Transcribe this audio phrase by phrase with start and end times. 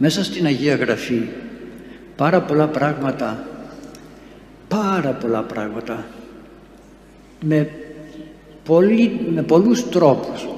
[0.00, 1.22] Μέσα στην Αγία Γραφή
[2.16, 3.48] πάρα πολλά πράγματα,
[4.68, 6.06] πάρα πολλά πράγματα
[7.44, 7.70] με,
[8.64, 10.48] πολύ, με πολλούς τρόπους,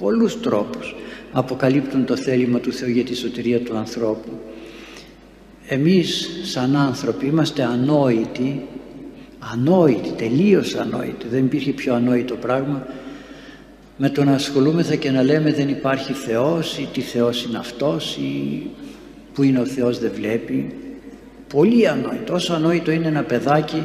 [0.00, 0.94] πολλούς τρόπους
[1.32, 4.30] αποκαλύπτουν το θέλημα του Θεού για τη σωτηρία του ανθρώπου.
[5.66, 8.62] Εμείς σαν άνθρωποι είμαστε ανόητοι,
[9.52, 12.86] ανόητοι, τελείως ανόητοι, δεν υπήρχε πιο ανόητο πράγμα
[13.96, 18.16] με το να ασχολούμεθα και να λέμε δεν υπάρχει Θεός ή τι Θεός είναι αυτός
[18.16, 18.62] ή
[19.34, 20.74] που είναι ο Θεός δεν βλέπει.
[21.48, 23.82] Πολύ ανόητο, όσο ανόητο είναι ένα παιδάκι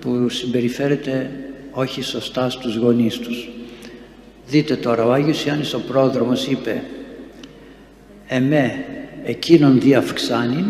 [0.00, 1.30] που συμπεριφέρεται
[1.70, 3.48] όχι σωστά στους γονείς τους.
[4.48, 6.82] Δείτε τώρα, ο Άγιος Ιάννης ο πρόδρομος είπε
[8.26, 8.84] «Εμέ
[9.24, 10.64] εκείνον διαυξάνειν,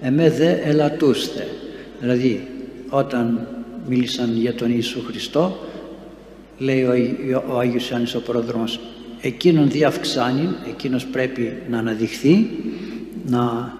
[0.00, 1.46] εμέ δε ελατούστε».
[2.00, 2.48] Δηλαδή,
[2.88, 3.46] όταν
[3.88, 5.58] μίλησαν για τον Ιησού Χριστό,
[6.58, 8.80] λέει ο, ο Άγιος Ιάννης ο πρόδρομος
[9.20, 12.50] εκείνον διαυξάνει, εκείνος πρέπει να αναδειχθεί,
[13.26, 13.72] να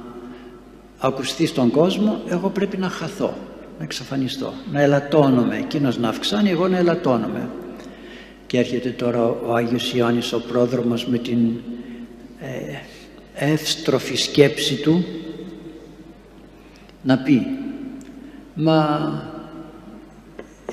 [0.98, 3.34] ακουστεί στον κόσμο, εγώ πρέπει να χαθώ,
[3.78, 7.48] να εξαφανιστώ, να ελαττώνομαι, εκείνος να αυξάνει, εγώ να ελαττώνομαι.
[8.46, 11.38] Και έρχεται τώρα ο Άγιος Ιωάννης ο πρόδρομος με την
[12.40, 15.04] ε, εύστροφη σκέψη του
[17.02, 17.46] να πει
[18.54, 19.32] «Μα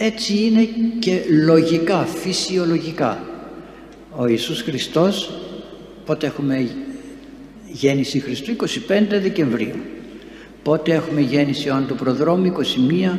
[0.03, 0.67] έτσι είναι
[0.99, 3.23] και λογικά, φυσιολογικά.
[4.15, 5.31] Ο Ιησούς Χριστός,
[6.05, 6.69] πότε έχουμε
[7.71, 9.75] γέννηση Χριστού, 25 Δεκεμβρίου.
[10.63, 13.17] Πότε έχουμε γέννηση Ιωάννου του Προδρόμου, 21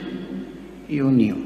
[0.86, 1.36] Ιουνίου.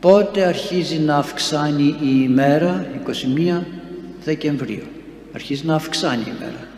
[0.00, 2.86] Πότε αρχίζει να αυξάνει η ημέρα,
[3.58, 3.62] 21
[4.24, 4.86] Δεκεμβρίου.
[5.32, 6.68] Αρχίζει να αυξάνει η ημέρα.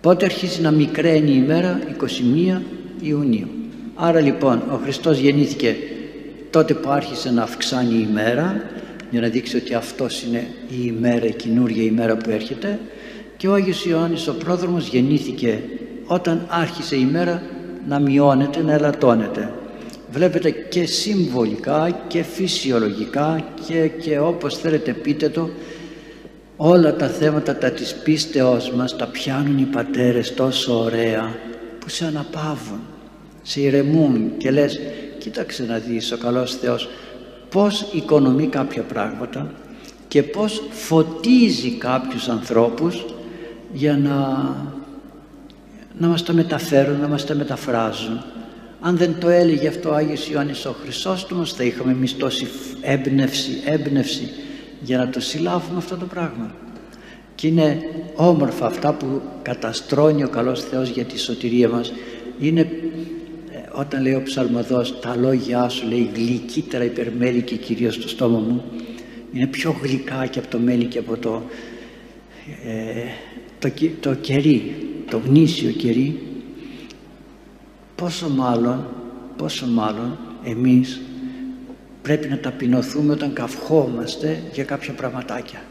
[0.00, 1.80] Πότε αρχίζει να μικραίνει η ημέρα,
[2.56, 2.60] 21
[3.00, 3.48] Ιουνίου.
[3.94, 5.76] Άρα λοιπόν ο Χριστός γεννήθηκε
[6.50, 8.62] τότε που άρχισε να αυξάνει η ημέρα
[9.10, 12.78] για να δείξει ότι αυτός είναι η ημέρα, η καινούργια ημέρα που έρχεται
[13.36, 15.62] και ο Άγιος Ιωάννης ο πρόδρομος γεννήθηκε
[16.06, 17.42] όταν άρχισε η ημέρα
[17.88, 19.52] να μειώνεται, να ελαττώνεται.
[20.10, 25.50] Βλέπετε και συμβολικά και φυσιολογικά και, και όπως θέλετε πείτε το
[26.56, 31.34] όλα τα θέματα τα της πίστεώς μας τα πιάνουν οι πατέρες τόσο ωραία
[31.78, 32.80] που σε αναπαύουν,
[33.42, 34.80] σε ηρεμούν και λες
[35.18, 36.88] κοίταξε να δεις ο καλός Θεός
[37.50, 39.50] πως οικονομεί κάποια πράγματα
[40.08, 43.04] και πως φωτίζει κάποιους ανθρώπους
[43.72, 44.16] για να,
[45.98, 48.24] να μας τα μεταφέρουν, να μας τα μεταφράζουν.
[48.80, 52.48] Αν δεν το έλεγε αυτό ο Άγιος Ιωάννης ο Χρυσόστομος θα είχαμε εμείς τόση
[52.80, 54.30] έμπνευση, έμπνευση
[54.80, 56.54] για να το συλλάβουμε αυτό το πράγμα.
[57.34, 57.80] Και είναι
[58.14, 61.92] όμορφα αυτά που καταστρώνει ο καλός Θεός για τη σωτηρία μας.
[62.38, 62.70] Είναι
[63.78, 68.64] όταν λέει ο ψαλμοδός τα λόγια σου λέει γλυκύτερα υπερμέλη και κυρίως στο στόμα μου
[69.32, 71.42] είναι πιο γλυκά και από το μέλι και από το,
[72.64, 73.04] ε,
[73.58, 74.74] το, το κερί,
[75.10, 76.20] το γνήσιο κερί.
[77.94, 78.86] Πόσο μάλλον,
[79.36, 81.00] πόσο μάλλον εμείς
[82.02, 85.62] πρέπει να ταπεινωθούμε όταν καυχόμαστε για κάποια πραγματάκια.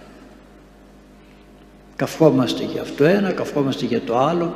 [1.96, 4.56] Καυχόμαστε για αυτό ένα, καυχόμαστε για το άλλο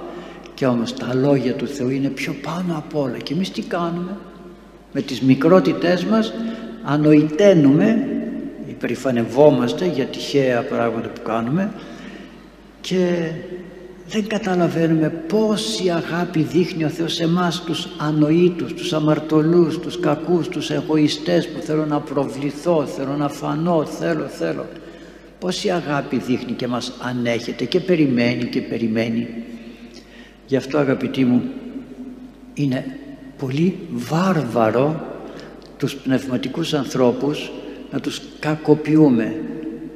[0.61, 4.17] και όμως τα λόγια του Θεού είναι πιο πάνω απ' όλα και εμείς τι κάνουμε;
[4.94, 6.33] Με τις μικρότητές μας
[6.83, 8.07] ανοηταίνουμε
[8.67, 11.72] υπερηφανευόμαστε για τυχαία πράγματα που κάνουμε
[12.81, 13.31] και
[14.07, 20.47] δεν καταλαβαίνουμε πόση αγάπη δείχνει ο Θεός σε εμάς τους ανοήτους, τους αμαρτωλούς, τους κακούς,
[20.47, 24.66] τους εγωιστές που θέλω να προβληθώ, θέλω να φανώ, θέλω, θέλω.
[25.39, 29.28] Πόση αγάπη δείχνει και μας ανέχεται και περιμένει και περιμένει.
[30.51, 31.41] Γι' αυτό αγαπητοί μου
[32.53, 32.97] είναι
[33.38, 35.07] πολύ βάρβαρο
[35.78, 37.51] τους πνευματικούς ανθρώπους
[37.91, 39.35] να τους κακοποιούμε.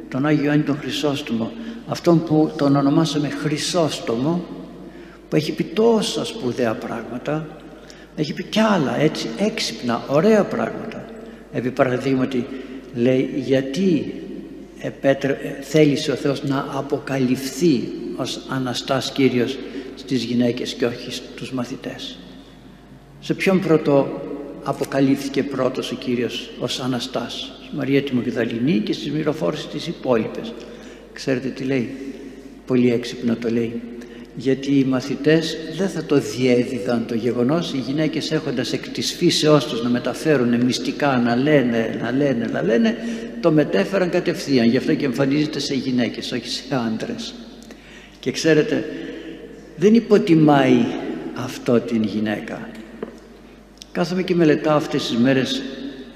[0.10, 1.52] Τον Άγιο Ιωάννη τον Χρυσόστομο,
[1.88, 4.44] αυτόν που τον ονομάσαμε Χρυσόστομο,
[5.30, 7.48] που έχει πει τόσα σπουδαία πράγματα,
[8.16, 11.06] έχει πει κι άλλα έτσι έξυπνα, ωραία πράγματα.
[11.52, 12.48] Επί παραδείγματι
[12.94, 14.14] λέει γιατί
[14.80, 17.84] επέτρε, θέλησε ο Θεός να αποκαλυφθεί
[18.18, 19.58] ως Αναστάς Κύριος
[19.96, 22.18] στις γυναίκες και όχι στους μαθητές.
[23.20, 24.22] Σε ποιον πρώτο
[24.64, 30.54] αποκαλύφθηκε πρώτος ο Κύριος ως Αναστάς, Μαρία τη Μογδαληνή και στις μυροφόρες τις υπόλοιπες.
[31.14, 31.96] Ξέρετε τι λέει,
[32.66, 33.82] πολύ έξυπνα το λέει,
[34.36, 39.66] γιατί οι μαθητές δεν θα το διέδιδαν το γεγονός, οι γυναίκες έχοντας εκ της φύσεώς
[39.66, 42.96] τους να μεταφέρουν μυστικά, να λένε, να λένε, να λένε,
[43.42, 47.34] το μετέφεραν κατευθείαν, γι' αυτό και εμφανίζεται σε γυναίκες, όχι σε άντρες.
[48.20, 48.86] Και ξέρετε,
[49.76, 50.86] δεν υποτιμάει
[51.36, 52.70] αυτό την γυναίκα.
[53.92, 55.62] Κάθομαι και μελετάω αυτές τις μέρες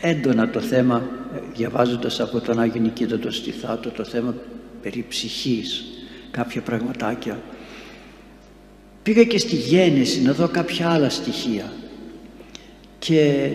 [0.02, 1.10] έντονα το θέμα,
[1.56, 4.36] διαβάζοντας από τον Άγιο Νικήτα το Στιθάτο το θέμα
[4.82, 5.84] περί ψυχής,
[6.32, 7.40] κάποια πραγματάκια.
[9.04, 11.74] πήγα και στη γέννηση να δω κάποια άλλα στοιχεία
[13.00, 13.50] και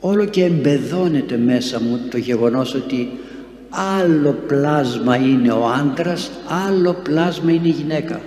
[0.00, 3.10] όλο και εμπεδώνεται μέσα μου το γεγονός ότι
[4.00, 6.30] άλλο πλάσμα είναι ο άντρας
[6.66, 8.20] άλλο πλάσμα είναι η γυναίκα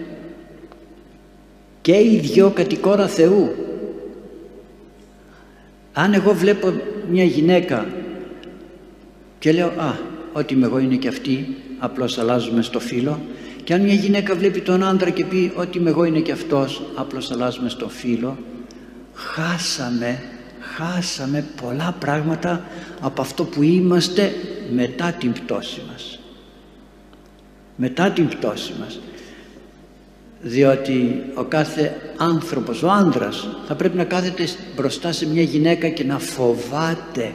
[1.88, 3.56] και οι δυο κατ' εικόνα Θεού.
[5.94, 6.74] Αν εγώ βλέπω
[7.10, 7.88] μια γυναίκα
[9.40, 9.98] και λέω α
[10.34, 13.22] ότι είμαι εγώ είναι και αυτή απλώς αλλάζουμε στο φύλλο
[13.64, 16.82] και αν μια γυναίκα βλέπει τον άντρα και πει ότι είμαι εγώ είναι και αυτός
[16.96, 18.38] απλώς αλλάζουμε στο φύλλο
[19.14, 20.24] χάσαμε
[20.60, 22.66] χάσαμε πολλά πράγματα
[23.02, 24.32] από αυτό που είμαστε
[24.72, 26.20] μετά την πτώση μας.
[27.76, 29.00] Μετά την πτώση μας
[30.48, 34.44] διότι ο κάθε άνθρωπος, ο άντρας θα πρέπει να κάθεται
[34.76, 37.34] μπροστά σε μια γυναίκα και να φοβάται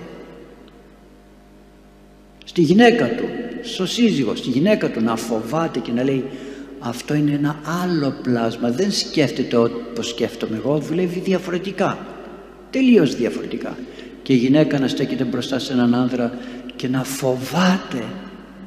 [2.44, 3.24] στη γυναίκα του,
[3.62, 6.24] στο σύζυγο, στη γυναίκα του να φοβάται και να λέει
[6.78, 11.98] αυτό είναι ένα άλλο πλάσμα, δεν σκέφτεται όπως σκέφτομαι εγώ, δουλεύει διαφορετικά,
[12.70, 13.76] τελείως διαφορετικά.
[14.22, 16.38] Και η γυναίκα να στέκεται μπροστά σε έναν άνδρα
[16.76, 18.04] και να φοβάται.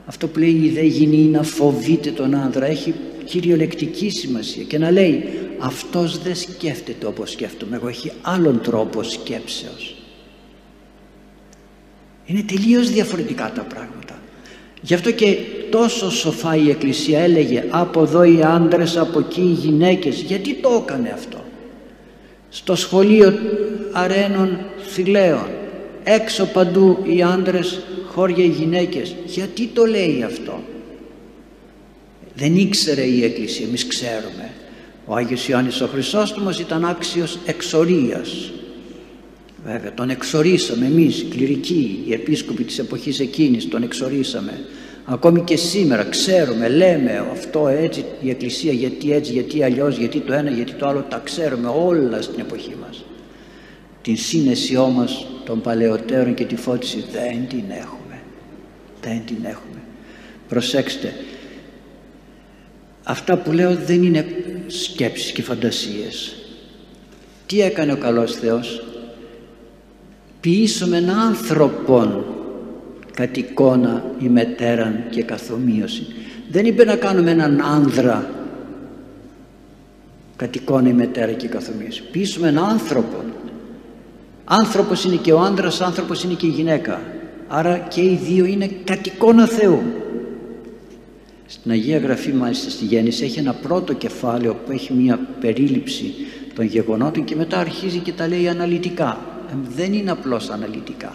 [0.06, 2.94] Αυτό που λέει η δε γυνή να φοβείται τον άνδρα, έχει
[3.26, 5.24] κυριολεκτική σημασία και να λέει
[5.60, 9.96] αυτός δεν σκέφτεται όπως σκέφτομαι εγώ, έχει άλλον τρόπο σκέψεως.
[12.26, 14.20] Είναι τελείως διαφορετικά τα πράγματα.
[14.82, 15.38] Γι' αυτό και
[15.70, 20.22] τόσο σοφά η Εκκλησία έλεγε από εδώ οι άντρες, από εκεί οι γυναίκες.
[20.22, 21.44] Γιατί το έκανε αυτό;
[22.50, 23.34] Στο σχολείο
[23.92, 25.48] αρένων θηλαίων,
[26.04, 29.16] έξω παντού οι άντρες, χώρια οι γυναίκες.
[29.26, 30.64] Γιατί το λέει αυτό;
[32.36, 34.52] Δεν ήξερε η Εκκλησία, εμείς ξέρουμε.
[35.06, 38.52] Ο Άγιος Ιωάννης ο Χρυσόστομος ήταν άξιος εξορίας
[39.66, 44.66] Βέβαια τον εξορίσαμε εμείς κληρικοί, οι επίσκοποι της εποχής εκείνης τον εξορίσαμε.
[45.06, 50.34] Ακόμη και σήμερα ξέρουμε, λέμε αυτό έτσι η Εκκλησία γιατί έτσι, γιατί αλλιώς, γιατί το
[50.34, 53.06] ένα, γιατί το άλλο τα ξέρουμε όλα στην εποχή μας.
[54.02, 58.22] Την σύνεση όμως των παλαιότερων και τη φώτιση δεν την έχουμε.
[59.02, 59.82] Δεν την έχουμε.
[60.48, 61.14] Προσέξτε,
[63.08, 64.26] αυτά που λέω δεν είναι
[64.68, 66.36] σκέψεις και φαντασίες.
[67.46, 68.84] Τι έκανε ο καλός Θεός,
[70.42, 72.26] ποιήσομεν άνθρωπον
[73.14, 76.06] κατ' εικόνα η μετέραν και καθομοίωση.
[76.52, 78.30] Δεν είπε να κάνουμε έναν άνδρα
[80.36, 82.04] κατ' εικόνα η μετέρα και καθομοίωση.
[82.12, 83.24] Ποιήσομεν άνθρωπον.
[84.46, 87.02] Άνθρωπος είναι και ο άνδρας, άνθρωπος είναι και η γυναίκα.
[87.48, 89.82] Άρα και οι δύο είναι κατ' εικόνα Θεού.
[91.48, 96.14] Στην Αγία Γραφή μάλιστα στη Γέννηση έχει ένα πρώτο κεφάλαιο που έχει μια περίληψη
[96.56, 99.36] των γεγονότων και μετά αρχίζει και τα λέει αναλυτικά
[99.76, 101.14] δεν είναι απλώς αναλυτικά.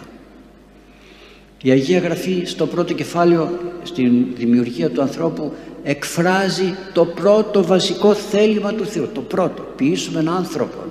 [1.63, 8.73] Η Αγία Γραφή στο πρώτο κεφάλαιο στην δημιουργία του ανθρώπου εκφράζει το πρώτο βασικό θέλημα
[8.73, 9.07] του Θεού.
[9.13, 10.83] Το πρώτο, ποιήσουμε έναν άνθρωπο.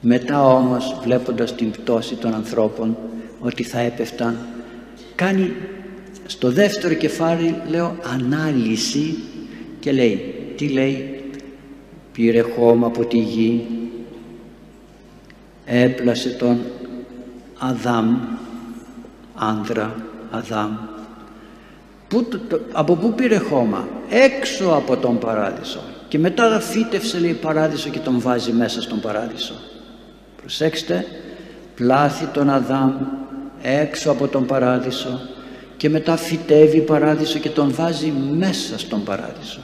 [0.00, 2.96] Μετά όμως βλέποντας την πτώση των ανθρώπων
[3.40, 4.38] ότι θα έπεφταν
[5.14, 5.52] κάνει
[6.28, 9.18] στο δεύτερο κεφάλι λέω ανάλυση
[9.80, 11.22] και λέει τι λέει;
[12.12, 13.66] Πήρε χώμα από τη γη
[15.64, 16.58] έπλασε τον
[17.58, 18.16] Αδάμ
[19.34, 19.94] άνδρα
[20.30, 20.76] Αδάμ.
[22.08, 22.28] Που,
[22.72, 25.80] από πού πήρε χώμα; Έξω από τον παράδεισο.
[26.08, 29.54] Και μετά φύτευσε λέει παράδεισο και τον βάζει μέσα στον παράδεισο.
[30.40, 31.06] Προσέξτε
[31.74, 32.92] πλάθει τον Αδάμ
[33.62, 35.20] έξω από τον παράδεισο
[35.78, 39.60] και μετά φυτεύει παράδεισο και τον βάζει μέσα στον παράδεισο.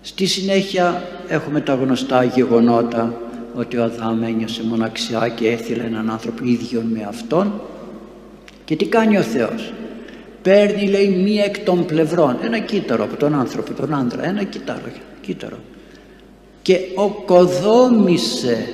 [0.00, 3.20] Στη συνέχεια έχουμε τα γνωστά γεγονότα
[3.54, 7.60] ότι ο Αδάμ ένιωσε μοναξιά και έθιλε έναν άνθρωπο ίδιο με αυτόν.
[8.64, 9.72] Και τι κάνει ο Θεός;
[10.42, 14.80] Παίρνει λέει μία εκ των πλευρών ένα κύτταρο από τον άνθρωπο, τον άντρα ένα κύτταρο,
[15.20, 15.58] κύτταρο.
[16.62, 18.68] Και οκοδόμησε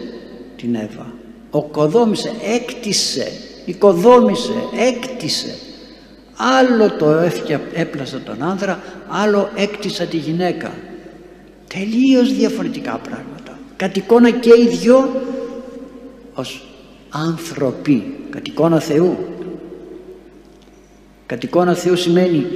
[0.56, 1.12] την Εύα.
[1.50, 3.32] Οκοδόμησε, έκτισε
[3.64, 5.54] οικοδόμησε, έκτισε.
[6.36, 7.10] Άλλο το
[7.74, 10.72] έπλασα τον άνδρα άλλο έκτισα τη γυναίκα.
[11.74, 13.58] Τελείως διαφορετικά πράγματα.
[13.76, 15.22] Κατ' εικόνα και οι δυο
[16.34, 16.66] ως
[17.08, 18.14] άνθρωποι.
[18.30, 19.16] Κατ' εικόνα Θεού.
[21.26, 22.46] Κατ' εικόνα Θεού σημαίνει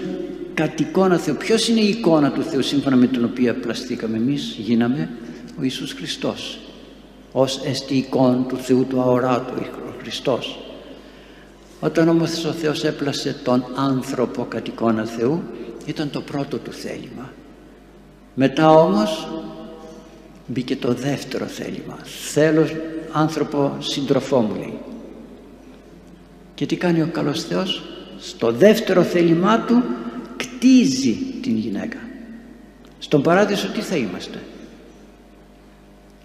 [0.55, 1.35] κατ' εικόνα Θεού.
[1.35, 5.11] Ποιος είναι η εικόνα του Θεού σύμφωνα με την οποία πλαστήκαμε εμείς γίναμε;
[5.59, 6.59] Ο Ιησούς Χριστός.
[7.33, 9.55] Ως εστι εικόνα του Θεού του αοράτου
[9.89, 10.66] ο Χριστός
[11.81, 15.43] όταν όμως ο Θεός έπλασε τον άνθρωπο κατ' εικόνα Θεού
[15.87, 17.33] ήταν το πρώτο του θέλημα
[18.35, 19.29] μετά όμως
[20.47, 21.99] μπήκε το δεύτερο θέλημα
[22.33, 22.67] θέλω
[23.13, 24.79] άνθρωπο σύντροφό μου λέει
[26.55, 27.83] και τι κάνει ο καλός Θεός;
[28.19, 29.83] Στο δεύτερο θέλημά του
[30.37, 31.99] κτίζει την γυναίκα
[32.99, 34.43] Στον παράδεισο τι θα είμαστε;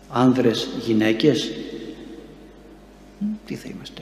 [0.10, 1.52] Άνδρες, γυναίκες;
[3.46, 4.02] Τι θα είμαστε;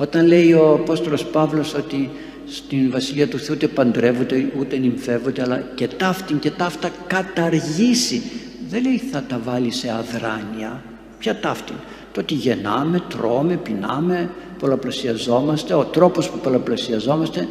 [0.00, 2.10] Όταν λέει ο Απόστολος Παύλος ότι
[2.46, 8.22] στην Βασιλεία του Θεού ούτε παντρεύονται ούτε νυμφεύονται αλλά και ταύτην και ταύτα καταργήσει.
[8.68, 10.82] Δεν λέει θα τα βάλει σε αδράνεια.
[11.18, 11.74] Ποια ταύτην;
[12.12, 17.48] Το ότι γεννάμε, τρώμε, πεινάμε, πολλαπλασιαζόμαστε, ο τρόπος που πολλαπλασιαζόμαστε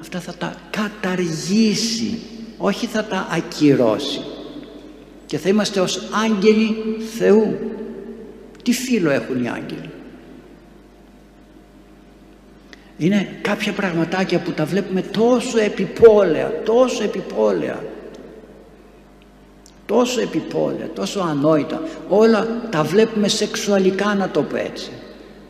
[0.00, 2.18] αυτά θα τα καταργήσει
[2.58, 4.20] όχι θα τα ακυρώσει
[5.26, 6.76] και θα είμαστε ως άγγελοι
[7.18, 7.58] Θεού
[8.62, 9.90] τι φίλο έχουν οι άγγελοι;
[12.98, 17.84] Είναι κάποια πραγματάκια που τα βλέπουμε τόσο επιπόλαια τόσο επιπόλαια.
[19.86, 21.82] Τόσο επιπόλαια, τόσο ανόητα.
[22.08, 24.90] Όλα τα βλέπουμε σεξουαλικά να το πω έτσι.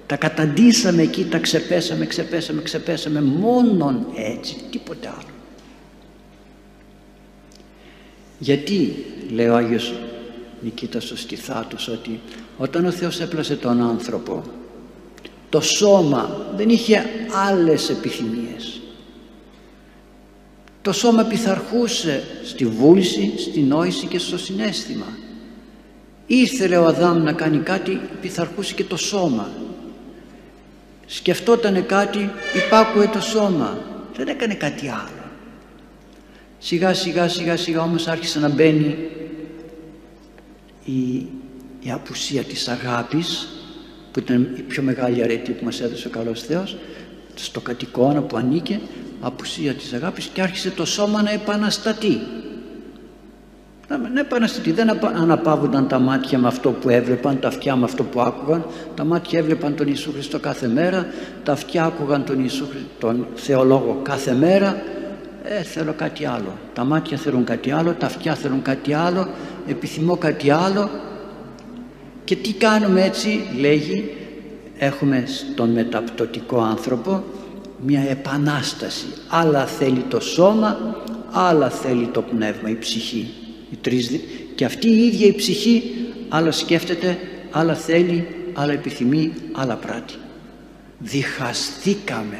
[0.07, 5.35] Τα καταντήσαμε εκεί, τα ξεπέσαμε, ξεπέσαμε, ξεπέσαμε μόνον έτσι, τίποτε άλλο.
[8.38, 9.95] Γιατί λέει ο Άγιος
[10.61, 12.21] Νικήτας ο Στιθάτος ότι
[12.59, 14.43] όταν ο Θεός έπλασε τον άνθρωπο
[15.49, 17.05] το σώμα δεν είχε
[17.49, 18.81] άλλες επιθυμίες.
[20.83, 25.07] Το σώμα πειθαρχούσε στη βούληση, στη νόηση και στο συνέστημα.
[26.26, 29.49] Ήθελε ο Αδάμ να κάνει κάτι, πειθαρχούσε και το σώμα
[31.11, 32.31] σκεφτόταν κάτι
[32.67, 33.78] υπάκουε το σώμα
[34.17, 35.31] δεν έκανε κάτι άλλο
[36.59, 38.97] σιγά σιγά σιγά σιγά όμως άρχισε να μπαίνει
[40.85, 41.26] η,
[41.81, 43.49] η απουσία της αγάπης
[44.18, 46.76] που ήταν η πιο μεγάλη αρετή που μας έδωσε ο καλός Θεός
[47.34, 48.80] στο κατοικώνα που ανήκε
[49.20, 52.20] απουσία της αγάπης και άρχισε το σώμα να επαναστατεί
[54.12, 54.72] ναι, επαναστατή.
[54.72, 58.66] Δεν αναπαύονταν τα μάτια με αυτό που έβλεπαν, τα αυτιά με αυτό που άκουγαν.
[58.94, 61.06] Τα μάτια έβλεπαν τον Ιησού Χριστό κάθε μέρα,
[61.42, 62.66] τα αυτιά άκουγαν τον, Ιησού,
[62.98, 64.82] τον Θεολόγο κάθε μέρα.
[65.44, 66.58] Ε, θέλω κάτι άλλο.
[66.75, 69.28] Τα μάτια θέλουν κάτι άλλο, τα αυτιά θέλουν κάτι άλλο,
[69.68, 70.90] επιθυμώ κάτι άλλο.
[72.28, 74.11] Και τι κάνουμε έτσι, λέγει,
[74.78, 77.25] έχουμε στον μεταπτωτικό άνθρωπο
[77.85, 79.06] μια επανάσταση.
[79.28, 80.97] Άλλα θέλει το σώμα,
[81.30, 83.30] άλλα θέλει το πνεύμα, η ψυχή.
[84.54, 85.82] Και αυτή η ίδια η ψυχή
[86.28, 87.18] άλλα σκέφτεται,
[87.50, 90.14] άλλα θέλει, άλλα επιθυμεί, άλλα πράττει.
[90.99, 92.38] Διχαστήκαμε,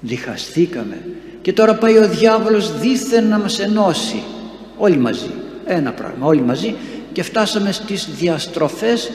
[0.00, 1.02] διχαστήκαμε.
[1.42, 4.22] Και τώρα πάει ο διάβολος δίθεν να μας ενώσει.
[4.76, 5.30] Όλοι μαζί,
[5.66, 6.74] ένα πράγμα, όλοι μαζί
[7.12, 9.10] και φτάσαμε στις διαστροφές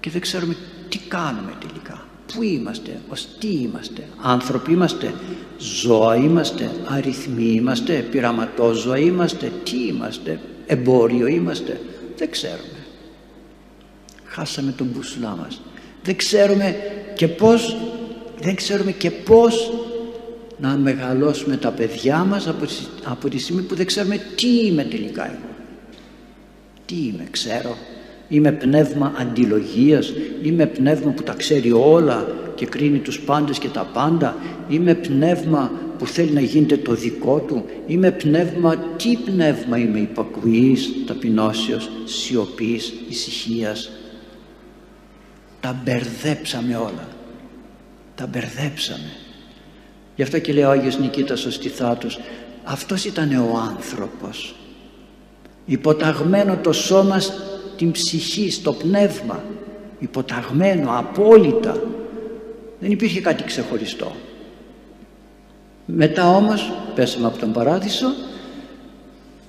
[0.00, 0.56] και δεν ξέρουμε
[0.88, 2.06] τι κάνουμε τελικά.
[2.34, 5.14] Πού είμαστε, ως τι είμαστε, άνθρωποι είμαστε,
[5.58, 11.80] ζώα είμαστε, αριθμοί είμαστε, πειραματόζωα είμαστε, τι είμαστε, εμπόριο είμαστε,
[12.16, 12.78] δεν ξέρουμε.
[14.24, 15.60] Χάσαμε τον μπουσουλά μας.
[16.02, 16.76] Δεν ξέρουμε
[17.14, 17.76] και πώς,
[18.40, 19.72] δεν ξέρουμε και πώς
[20.58, 22.66] να μεγαλώσουμε τα παιδιά μας από,
[23.04, 25.57] από τη στιγμή που δεν ξέρουμε τι είμαι τελικά εγώ.
[26.88, 27.76] Τι είμαι, ξέρω
[28.28, 33.90] Είμαι πνεύμα αντιλογίας, είμαι πνεύμα που τα ξέρει όλα και κρίνει τους πάντες και τα
[33.92, 34.36] πάντα.
[34.68, 37.64] Είμαι πνεύμα που θέλει να γίνεται το δικό του.
[37.86, 43.90] Είμαι πνεύμα, τι πνεύμα είμαι υπακουής, ταπεινώσεως, σιωπής, ησυχίας.
[45.60, 47.08] Τα μπερδέψαμε όλα.
[48.14, 49.12] Τα μπερδέψαμε.
[50.16, 52.20] Γι' αυτό και λέει ο Άγιος Νικήτας ο Στιθάτος,
[52.64, 54.54] αυτός ήταν ο άνθρωπος.
[55.68, 57.20] Υποταγμένο το σώμα
[57.76, 59.44] την ψυχή, στο πνεύμα.
[59.98, 61.82] Υποταγμένο απόλυτα.
[62.80, 64.12] Δεν υπήρχε κάτι ξεχωριστό.
[65.86, 68.06] Μετά όμως πέσαμε από τον παράδεισο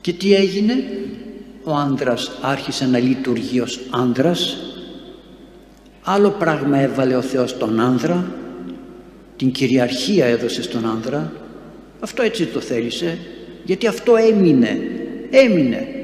[0.01, 0.73] και τι έγινε;
[1.63, 4.57] Ο άνδρας άρχισε να λειτουργεί ως άνδρας
[6.03, 8.31] άλλο πράγμα έβαλε ο Θεός στον άνδρα.
[9.35, 11.31] Την κυριαρχία έδωσε στον άνδρα.
[11.99, 13.17] Αυτό έτσι το θέλησε
[13.63, 14.77] γιατί αυτό έμεινε.
[15.29, 15.98] Έμεινε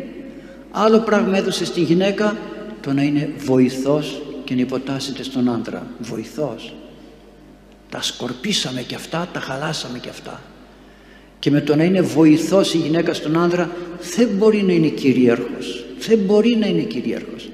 [0.77, 2.37] Άλλο πράγμα έδωσε στη γυναίκα
[2.81, 5.87] το να είναι βοηθός και να υποτάσσεται στον άντρα.
[5.99, 6.73] Βοηθός.
[7.89, 10.41] Τα σκορπίσαμε και αυτά, τα χαλάσαμε και αυτά.
[11.39, 13.69] Και με το να είναι βοηθός η γυναίκα στον άντρα
[14.15, 15.85] δεν μπορεί να είναι κυρίαρχος.
[15.99, 17.49] Δεν μπορεί να είναι κυρίαρχος.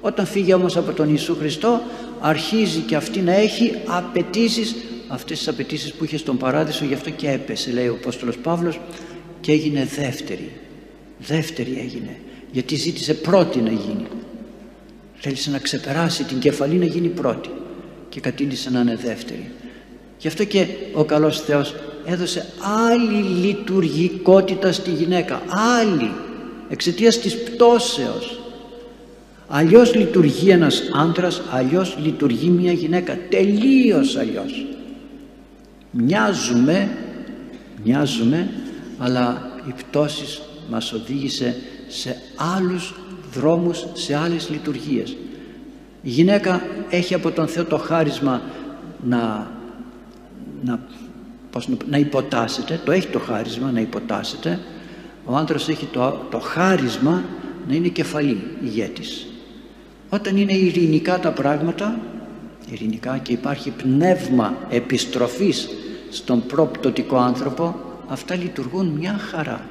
[0.00, 1.80] Όταν φύγει όμως από τον Ιησού Χριστό
[2.20, 4.74] αρχίζει και αυτή να έχει απαιτήσεις,
[5.08, 8.80] αυτές τις απαιτήσεις που είχε στον Παράδεισο γι' αυτό και έπεσε λέει ο Απόστολος Παύλος
[9.40, 10.50] και έγινε δεύτερη.
[11.18, 12.16] Δεύτερη έγινε
[12.52, 14.06] γιατί ζήτησε πρώτη να γίνει.
[15.14, 17.50] Θέλησε να ξεπεράσει την κεφαλή να γίνει πρώτη
[18.08, 19.50] και κατήλυσε να είναι δεύτερη.
[20.18, 22.46] Γι' αυτό και ο καλός Θεός έδωσε
[22.86, 25.42] άλλη λειτουργικότητα στη γυναίκα.
[25.80, 26.10] Άλλη
[26.68, 28.40] εξαιτίας της πτώσεως.
[29.48, 33.18] Αλλιώς λειτουργεί ένας άντρας αλλιώς λειτουργεί μια γυναίκα.
[33.28, 34.66] Τελείως αλλιώς.
[35.90, 36.90] Μοιάζουμε
[37.84, 38.50] μοιάζουμε
[38.98, 41.56] αλλά οι πτώσεις μας οδήγησε
[41.92, 42.16] σε
[42.54, 42.94] άλλους
[43.32, 45.16] δρόμους, σε άλλες λειτουργίες.
[46.02, 48.42] Η γυναίκα έχει από τον Θεό το χάρισμα
[49.04, 49.50] να,
[50.64, 50.80] να,
[51.50, 54.58] πώς, να υποτάσσεται, το έχει το χάρισμα να υποτάσσεται,
[55.24, 57.24] ο άντρας έχει το, το χάρισμα
[57.68, 59.26] να είναι κεφαλή ηγέτης.
[60.08, 62.00] Όταν είναι ειρηνικά τα πράγματα,
[62.70, 65.68] ειρηνικά και υπάρχει πνεύμα επιστροφής
[66.10, 67.76] στον προπτωτικό άνθρωπο,
[68.08, 69.66] αυτά λειτουργούν μια χαρά.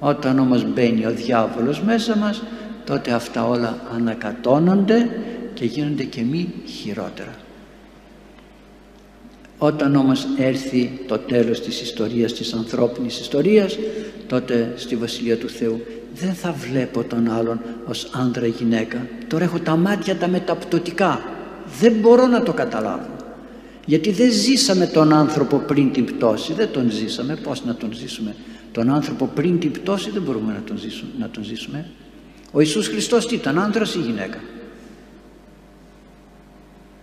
[0.00, 2.42] Όταν όμως μπαίνει ο διάβολος μέσα μας,
[2.84, 5.10] τότε αυτά όλα ανακατώνονται
[5.54, 7.34] και γίνονται και μη χειρότερα.
[9.58, 13.78] Όταν όμως έρθει το τέλος της ιστορίας, της ανθρώπινης ιστορίας,
[14.26, 15.80] τότε στη Βασιλεία του Θεού
[16.14, 19.06] δεν θα βλέπω τον άλλον ως άντρα ή γυναίκα.
[19.28, 21.22] Τώρα έχω τα μάτια τα μεταπτωτικά.
[21.80, 23.16] Δεν μπορώ να το καταλάβω.
[23.86, 26.52] Γιατί δεν ζήσαμε τον άνθρωπο πριν την πτώση.
[26.52, 27.36] Δεν τον ζήσαμε.
[27.36, 28.34] Πώς να τον ζήσουμε;
[28.72, 31.10] Τον άνθρωπο πριν την πτώση δεν μπορούμε να τον ζήσουμε.
[31.18, 31.90] Να τον ζήσουμε.
[32.52, 34.38] Ο Ιησούς Χριστός τι ήταν, άντρας ή γυναίκα;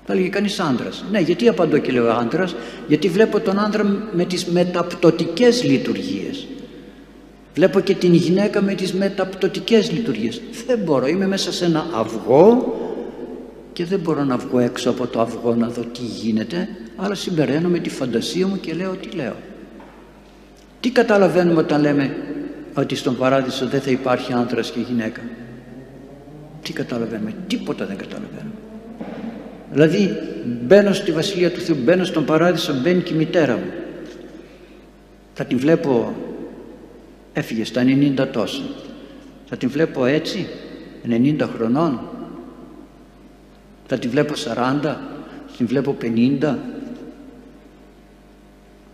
[0.06, 0.90] Θα έλεγε κανείς άντρα.
[1.12, 2.50] Ναι, γιατί απαντώ και λέω άντρα,
[2.88, 3.84] γιατί βλέπω τον άντρα
[4.14, 6.48] με τις μεταπτωτικές λειτουργίες.
[7.54, 10.42] Βλέπω και την γυναίκα με τις μεταπτωτικές λειτουργίες.
[10.68, 12.76] Δεν μπορώ, είμαι μέσα σε ένα αυγό
[13.74, 17.70] και δεν μπορώ να βγω έξω από το αυγό να δω τι γίνεται, αλλά συμπεραίνω
[17.70, 19.36] με τη φαντασία μου και λέω τι λέω.
[20.88, 22.16] Τι καταλαβαίνουμε όταν λέμε
[22.74, 25.22] ότι στον παράδεισο δεν θα υπάρχει άντρας και γυναίκα;
[26.62, 28.56] Τι καταλαβαίνουμε, τίποτα δεν καταλαβαίνουμε.
[29.72, 30.18] Δηλαδή
[30.62, 33.72] μπαίνω στη Βασιλεία του Θεού, μπαίνω στον Παράδεισο, μπαίνει και η μητέρα μου.
[35.34, 36.16] Θα την βλέπω,
[37.34, 38.64] έφυγε στα 90 τόσο.
[39.46, 40.48] Θα την βλέπω έτσι,
[41.10, 42.00] 90 χρονών.
[43.88, 44.36] Θα την βλέπω 40,
[44.82, 45.00] θα
[45.58, 46.56] την βλέπω 50.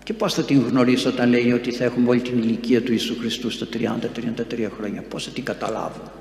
[0.04, 3.16] Και πώς θα την γνωρίσω όταν λέει ότι θα έχουμε όλη την ηλικία του Ιησού
[3.20, 5.04] Χριστού στα 30-33 χρόνια.
[5.10, 6.12] Πώς θα την καταλάβω.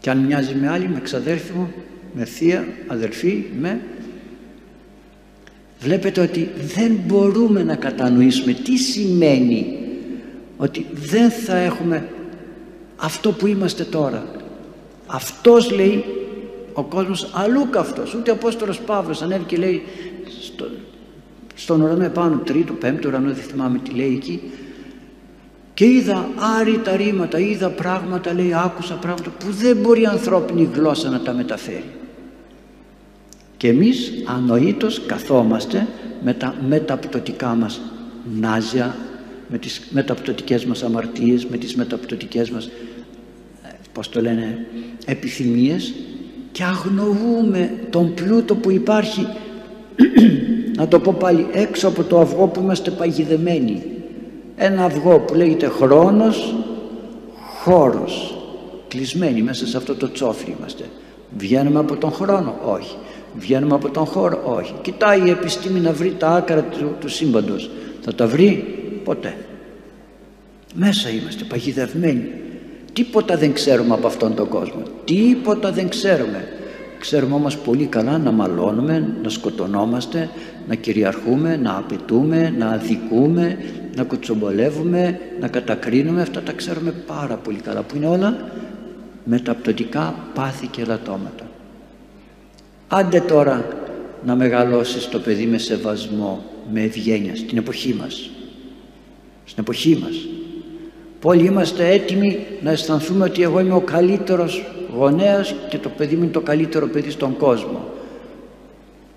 [0.00, 1.72] Και αν μοιάζει με άλλη, με ξαδέρφη μου,
[2.14, 3.80] με θεία, αδελφή, με
[5.80, 9.78] βλέπετε ότι δεν μπορούμε να κατανοήσουμε τι σημαίνει
[10.56, 12.08] ότι δεν θα έχουμε
[12.96, 14.26] αυτό που είμαστε τώρα
[15.06, 16.04] αυτός λέει
[16.72, 19.82] ο κόσμος αλλού καυτός ούτε ο Απόστολος Παύλος ανέβηκε και λέει
[20.40, 20.68] στο,
[21.58, 24.40] στον ουρανό επάνω τρίτο, πέμπτο ουρανό δεν θυμάμαι τι λέει εκεί
[25.74, 31.10] και είδα άρρητα ρήματα, είδα πράγματα, λέει, άκουσα πράγματα που δεν μπορεί η ανθρώπινη γλώσσα
[31.10, 31.84] να τα μεταφέρει.
[33.56, 35.86] Και εμείς ανοήτως καθόμαστε
[36.22, 37.80] με τα μεταπτωτικά μας
[38.40, 38.96] νάζια,
[39.48, 42.70] με τις μεταπτωτικές μας αμαρτίες, με τις μεταπτωτικές μας, ε,
[43.92, 44.66] πώς το λένε,
[45.04, 45.94] επιθυμίες
[46.52, 49.26] και αγνοούμε τον πλούτο που υπάρχει,
[50.78, 53.82] να το πω πάλι, έξω από το αυγό που είμαστε παγιδεμένοι.
[54.56, 56.54] Ένα αυγό που λέγεται χρόνος
[57.64, 58.38] χώρος.
[58.88, 60.84] Κλεισμένοι μέσα σε αυτό το τσόφι είμαστε.
[61.38, 62.96] Βγαίνουμε από τον χρόνο όχι.
[63.38, 64.74] Βγαίνουμε από τον χώρο όχι.
[64.82, 67.70] Κοιτάει η επιστήμη να βρει τα άκρα του, του σύμπαντος.
[68.00, 68.64] Θα τα βρει;
[69.04, 69.36] Ποτέ.
[70.74, 72.30] Μέσα είμαστε παγιδευμένοι.
[72.92, 74.82] Τίποτα δεν ξέρουμε από αυτόν τον κόσμο.
[75.04, 76.57] Τίποτα δεν ξέρουμε
[76.98, 80.30] ξέρουμε όμως πολύ καλά να μαλώνουμε να σκοτωνόμαστε
[80.68, 83.58] να κυριαρχούμε, να απαιτούμε, να αδικούμε,
[83.96, 88.50] να κουτσομπολεύουμε, να κατακρίνουμε, αυτά τα ξέρουμε πάρα πολύ καλά που είναι όλα
[89.24, 91.46] μεταπτωτικά πάθη και λατώματα.
[92.88, 93.66] Άντε τώρα
[94.24, 98.30] να μεγαλώσεις το παιδί με σεβασμό, με ευγένεια στην εποχή μας.
[99.44, 100.37] Στην εποχή μας.
[101.20, 106.22] Πολλοί είμαστε έτοιμοι να αισθανθούμε ότι εγώ είμαι ο καλύτερος γονέας και το παιδί μου
[106.22, 107.84] είναι το καλύτερο παιδί στον κόσμο.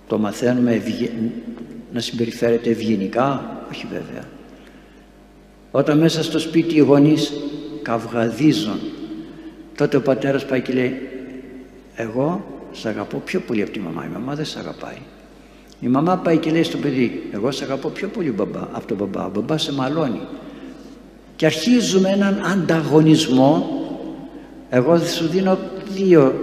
[0.08, 0.82] Το μαθαίνουμε
[1.94, 4.24] να συμπεριφέρεται ευγενικά; Όχι βέβαια.
[5.72, 7.34] Όταν μέσα στο σπίτι οι γονείς
[7.82, 8.80] καυγαδίζουν
[9.76, 11.10] τότε ο πατέρας πάει και λέει
[11.96, 14.06] εγώ σε αγαπώ πιο πολύ από τη μαμά.
[14.06, 14.98] Η μαμά δεν σε αγαπάει
[15.82, 18.98] η μαμά πάει και λέει στο παιδί εγώ σε αγαπώ πιο πολύ μπαμπά, από τον
[18.98, 19.26] μπαμπά.
[19.26, 20.22] Ο μπαμπάς σε μαλώνει
[21.42, 23.70] και αρχίζουμε έναν ανταγωνισμό.
[24.70, 25.58] Εγώ σου δίνω
[25.94, 26.34] δύο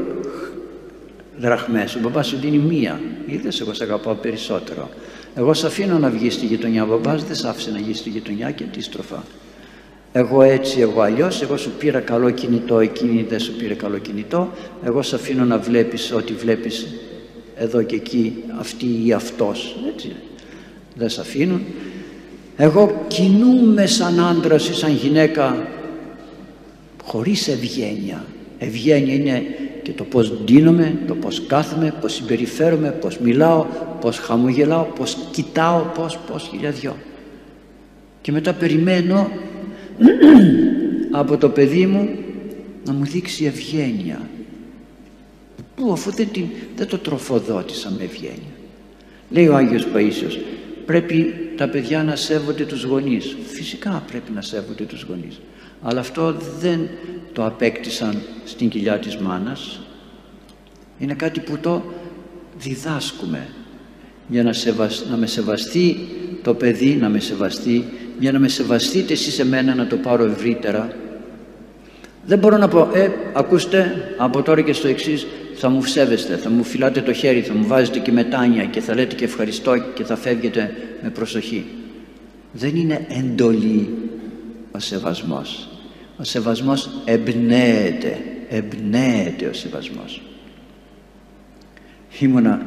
[1.38, 1.94] δραχμές.
[1.94, 3.00] Ο μπαμπάς σου δίνει μία.
[3.26, 4.88] Είδες εγώ σε αγαπάω περισσότερο.
[5.34, 6.82] Εγώ σε αφήνω να βγεις στη γειτονιά.
[6.82, 9.24] Ο μπαμπάς δεν σε άφησε να βγει στη γειτονιά και αντίστροφα.
[10.12, 14.52] Εγώ έτσι, εγώ αλλιώς, εγώ σου πήρα καλό κινητό, εκείνη δεν σου πήρε καλό κινητό,
[14.84, 16.86] εγώ σε αφήνω να βλέπεις ό,τι βλέπεις
[17.56, 20.12] εδώ και εκεί, αυτή ή αυτός, έτσι,
[20.94, 21.60] δεν σε αφήνουν.
[22.60, 25.66] Εγώ κινούμαι σαν άντρας ή σαν γυναίκα
[27.04, 28.24] χωρίς ευγένεια.
[28.58, 29.42] Ευγένεια είναι
[29.82, 33.66] και το πώς ντύνομαι, το πώς κάθομαι, πώς συμπεριφέρομαι, πώς μιλάω,
[34.00, 36.96] πώς χαμογελάω, πώς κοιτάω, πώς, πώς χιλιαδιό.
[38.20, 39.30] Και μετά περιμένω
[41.10, 42.08] από το παιδί μου
[42.84, 44.20] να μου δείξει ευγένεια
[45.76, 46.44] που αφού δεν, την,
[46.76, 48.52] δεν το τροφοδότησα με ευγένεια
[49.30, 50.38] λέει ο Άγιος Παΐσιος
[50.86, 53.36] πρέπει τα παιδιά να σέβονται τους γονείς.
[53.46, 55.40] Φυσικά πρέπει να σέβονται τους γονείς.
[55.82, 56.88] Αλλά αυτό δεν
[57.32, 59.80] το απέκτησαν στην κοιλιά της μάνας.
[60.98, 61.84] Είναι κάτι που το
[62.58, 63.48] διδάσκουμε
[64.28, 64.52] για να,
[65.10, 66.08] να με σεβαστεί
[66.42, 67.84] το παιδί να με σεβαστεί
[68.18, 70.96] για να με σεβαστείτε εσείς εμένα να το πάρω ευρύτερα.
[72.26, 76.50] Δεν μπορώ να πω ε ακούστε από τώρα και στο εξής θα μου σέβεστε θα
[76.50, 80.04] μου φυλάτε το χέρι θα μου βάζετε και μετάνια και θα λέτε και ευχαριστώ και
[80.04, 80.70] θα φεύγετε
[81.02, 81.64] με προσοχή.
[82.52, 83.94] Δεν είναι εντολή
[84.72, 85.68] ο σεβασμός.
[86.18, 90.22] Ο σεβασμός εμπνέεται εμπνέεται ο σεβασμός.
[92.20, 92.66] Ήμουνα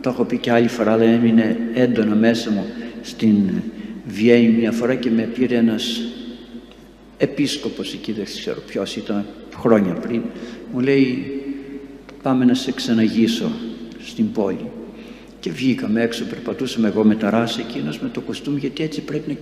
[0.00, 2.64] το έχω πει και άλλη φορά αλλά έμεινε έντονα μέσα μου
[3.02, 3.50] στην
[4.06, 6.00] Βιέννη μια φορά και με πήρε ένας
[7.16, 10.22] επίσκοπος εκεί δεν ξέρω ποιος ήταν χρόνια πριν.
[10.72, 11.40] Μου λέει
[12.22, 13.50] πάμε να σε ξαναγήσω
[13.98, 14.70] στην πόλη
[15.42, 19.30] και βγήκαμε έξω περπατούσαμε εγώ με τα ράσα εκείνος με το κοστούμι γιατί έτσι πρέπει
[19.30, 19.36] να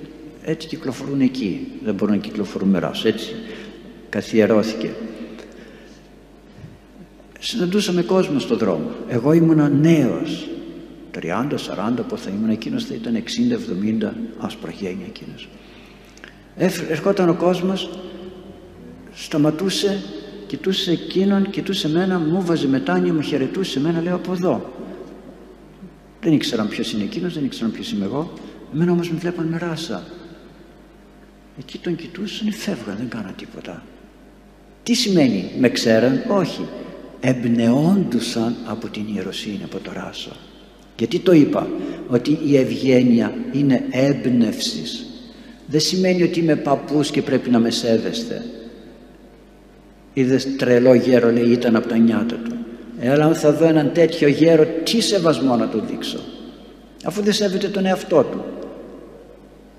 [0.51, 1.67] έτσι κυκλοφορούν εκεί.
[1.85, 3.35] Δεν μπορούν να κυκλοφορούν με ράσα έτσι.
[4.09, 4.91] Καθιερώθηκε.
[7.39, 8.91] Συναντούσαμε κόσμο στον δρόμο.
[9.09, 10.49] Εγώ ήμουνα νέος.
[11.15, 15.49] 30, 40 που θα ήμουν εκείνος θα ήταν 60, 70 άσπρα γένια εκείνος.
[16.91, 17.91] Ερχόταν ο κόσμος
[19.13, 20.03] σταματούσε
[20.47, 24.80] κοιτούσε εκείνον, κοιτούσε εμένα μου βάζε μετάνια, μου χαιρετούσε εμένα λέω από εδώ
[26.21, 28.33] δεν ήξεραν ποιος είναι εκείνος, δεν ήξεραν ποιος είμαι εγώ
[28.75, 30.05] εμένα όμως με βλέπαν με ράσα
[31.59, 33.83] εκεί τον κοιτούσαν φεύγαν, δεν κάναν τίποτα
[34.83, 36.69] τι σημαίνει με ξέραν, όχι
[37.21, 40.37] εμπνεόντουσαν από την ιεροσύνη, από το ράσο
[41.01, 41.69] γιατί το είπα
[42.09, 45.07] ότι η ευγένεια είναι έμπνευσης.
[45.67, 48.45] Δεν σημαίνει ότι είμαι παππούς και πρέπει να με σέβεστε.
[50.13, 52.60] Είδες τρελό γέρο λέει ήταν από τα νιάτα του.
[53.01, 56.19] Ε, αλλά αν θα δω έναν τέτοιο γέρο τι σεβασμό να του δείξω.
[57.05, 58.45] Αφού δεν σέβεται τον εαυτό του.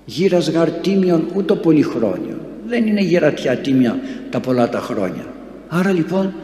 [0.04, 2.36] Γύρας γαρ τίμιον ούτω πολύ χρόνιο.
[2.66, 5.26] Δεν είναι γερατιά τίμια τα πολλά τα χρόνια.
[5.68, 6.34] Άρα λοιπόν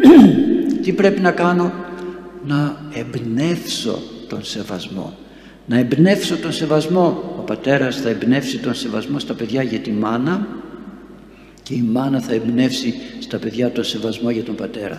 [0.82, 1.72] τι πρέπει να κάνω;
[2.46, 5.14] Να εμπνεύσω τον σεβασμό
[5.66, 10.46] να εμπνεύσω τον σεβασμό ο πατέρας θα εμπνεύσει τον σεβασμό στα παιδιά για τη μάνα
[11.62, 14.98] και η μάνα θα εμπνεύσει στα παιδιά τον σεβασμό για τον πατέρα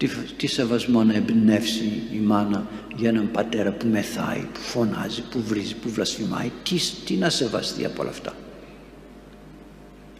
[0.00, 5.42] τι, τι σεβασμό να εμπνεύσει η μάνα για έναν πατέρα που μεθάει, που φωνάζει, που
[5.46, 6.50] βρίζει, που βλασφημάει.
[6.62, 8.32] Τι, τι να σεβαστεί από όλα αυτά.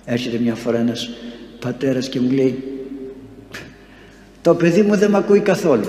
[0.04, 1.10] Έρχεται μια φορά ένας
[1.60, 2.64] πατέρας και μου λέει
[4.42, 5.88] το παιδί μου δεν με ακούει καθόλου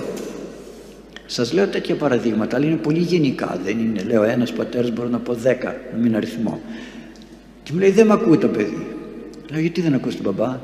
[1.26, 5.18] σας λέω τέτοια παραδείγματα αλλά είναι πολύ γενικά δεν είναι λέω ένας πατέρας μπορώ να
[5.18, 6.60] πω δέκα να μην αριθμό
[7.62, 8.86] και μου λέει δεν με ακούει το παιδί
[9.50, 10.60] λέω γιατί δεν ακούς τον μπαμπά;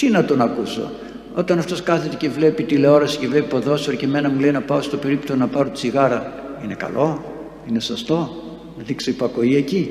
[0.00, 0.90] Τι να τον ακούσω;
[1.34, 4.82] Όταν αυτός κάθεται και βλέπει τηλεόραση και βλέπει ποδόσφαιρο και εμένα μου λέει να πάω
[4.82, 6.32] στο περίπτωμα να πάρω τσιγάρα
[6.64, 7.24] είναι καλό,
[7.68, 8.42] είναι σωστό
[8.76, 9.90] να δείξω υπακοή εκεί.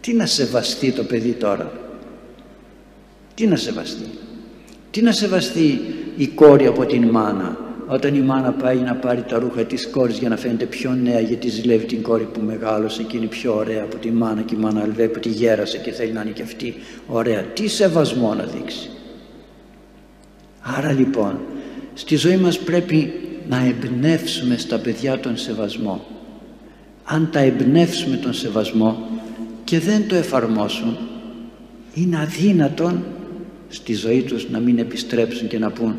[0.00, 1.72] Τι να σεβαστεί το παιδί τώρα;
[3.34, 4.08] Τι να σεβαστεί;
[4.90, 5.80] Τι να σεβαστεί
[6.16, 10.18] η κόρη από την μάνα; Όταν η μάνα πάει να πάρει τα ρούχα της κόρης
[10.18, 13.82] για να φαίνεται πιο νέα γιατί ζηλεύει την κόρη που μεγάλωσε και είναι πιο ωραία
[13.82, 16.74] από τη μάνα και η μάνα βλέπει ότι γέρασε και θέλει να είναι και αυτή
[17.06, 17.42] ωραία.
[17.42, 18.90] Τι σεβασμό να δείξει.
[20.60, 21.38] Άρα λοιπόν
[21.94, 23.12] στη ζωή μας πρέπει
[23.48, 26.04] να εμπνεύσουμε στα παιδιά τον σεβασμό.
[27.04, 29.08] Αν τα εμπνεύσουμε τον σεβασμό
[29.64, 30.96] και δεν το εφαρμόσουν
[31.94, 33.04] είναι αδύνατον
[33.68, 35.94] στη ζωή τους να μην επιστρέψουν και να πούν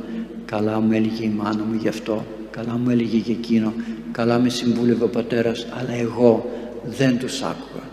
[0.50, 2.26] καλά μου έλεγε η μάνα μου γι' αυτό.
[2.52, 3.74] Καλά μου έλεγε για εκείνο.
[4.12, 6.50] Καλά με συμβούλευε ο πατέρας αλλά εγώ
[6.86, 7.84] δεν τους άκουγα.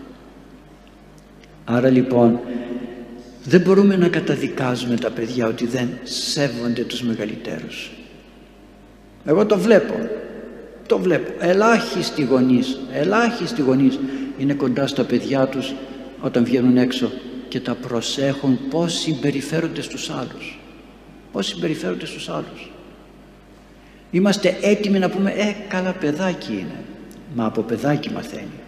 [1.65, 2.39] Άρα λοιπόν
[3.43, 7.91] δεν μπορούμε να καταδικάζουμε τα παιδιά ότι δεν σέβονται τους μεγαλύτερους
[9.27, 10.09] εγώ το βλέπω.
[10.87, 11.31] Το βλέπω.
[11.39, 13.99] Ελάχιστοι γονείς ελάχιστοι γονείς
[14.37, 15.73] είναι κοντά στα παιδιά τους
[16.21, 17.11] όταν βγαίνουν έξω
[17.47, 20.56] και τα προσέχουν πώς συμπεριφέρονται στους άλλους
[21.31, 22.71] πώς συμπεριφέρονται στους άλλους.
[24.11, 26.83] Είμαστε έτοιμοι να πούμε ε καλά παιδάκι είναι
[27.35, 28.59] μα από παιδάκι μαθαίνει.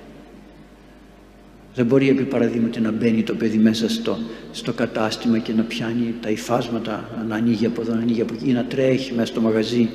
[1.75, 4.17] Δεν μπορεί επί παραδείγματι να μπαίνει το παιδί μέσα στο,
[4.51, 8.51] στο κατάστημα και να πιάνει τα υφάσματα να ανοίγει από εδώ, να ανοίγει από εκεί,
[8.51, 9.89] να τρέχει μέσα στο μαγαζί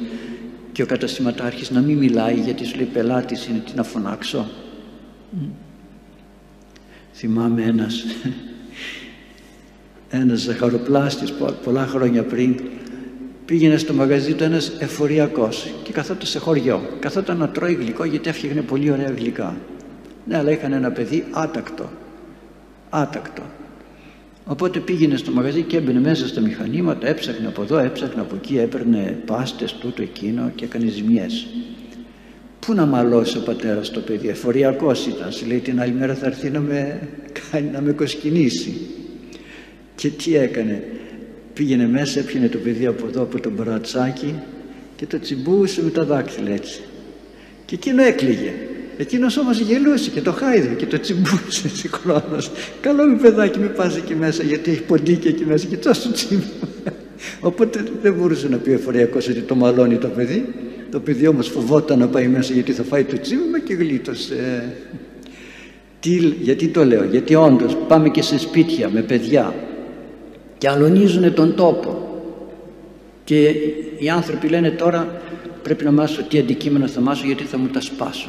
[0.72, 4.46] και ο καταστηματάρχης να μην μιλάει γιατί σου λέει πελάτης είναι τι να φωνάξω.
[7.12, 8.04] Θυμάμαι ένας
[10.20, 11.32] ένας ζαχαροπλάστης
[11.64, 12.60] πολλά χρόνια πριν
[13.44, 18.28] πήγαινε στο μαγαζί του ένας εφοριακός και καθόταν σε χωριό καθόταν να τρώει γλυκό γιατί
[18.28, 19.56] έφτιαχνε πολύ ωραία γλυκά
[20.26, 21.90] Ναι, αλλά είχαν ένα παιδί άτακτο.
[22.90, 23.42] Άτακτο.
[24.46, 28.58] Οπότε πήγαινε στο μαγαζί και έμπαινε μέσα στα μηχανήματα, έψαχνε από εδώ, έψαχνε από εκεί,
[28.58, 31.46] έπαιρνε πάστες, τούτο εκείνο και έκανε ζημιές.
[32.58, 36.26] Πού να μαλώσει ο πατέρας το παιδί, εφοριακός ήταν, σου λέει την άλλη μέρα θα
[36.26, 37.08] έρθει να με,
[37.50, 38.74] κάνει, να με κοσκινήσει.
[39.94, 40.82] Και τι έκανε,
[41.54, 44.34] πήγαινε μέσα, έπιανε το παιδί από εδώ από το μπρατσάκι
[44.96, 46.80] και το τσιμπούσε με τα δάκτυλα έτσι.
[47.64, 48.52] Και εκείνο έκλαιγε.
[48.96, 52.38] Εκείνος όμως γελούσε και το χάιδε και το τσιμπούσε συγχρόνω.
[52.80, 56.42] Καλό μου παιδάκι, με πας εκεί μέσα, γιατί έχει ποντίκι εκεί μέσα και τόσο τσίμπο.
[57.40, 60.44] Οπότε δεν μπορούσε να πει ο εφοριακός ότι το μαλώνει το παιδί.
[60.90, 64.72] Το παιδί όμως φοβόταν να πάει μέσα γιατί θα φάει το τσίμπημα και γλίτωσε.
[66.00, 69.54] Τι, γιατί το λέω, γιατί όντως πάμε και σε σπίτια με παιδιά
[70.58, 72.08] και αλωνίζουν τον τόπο.
[73.24, 73.54] Και
[73.98, 75.20] οι άνθρωποι λένε τώρα
[75.62, 78.28] πρέπει να μάθω τι αντικείμενα θα μάθω γιατί θα μου τα σπάσω